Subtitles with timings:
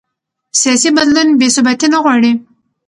[0.61, 2.31] سیاسي بدلون بې ثباتي نه غواړي